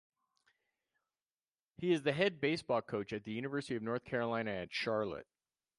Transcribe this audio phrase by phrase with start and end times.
[1.77, 5.27] He is the head baseball coach at the University of North Carolina at Charlotte.